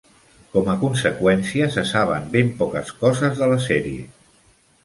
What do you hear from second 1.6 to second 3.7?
se saben ben poques coses de la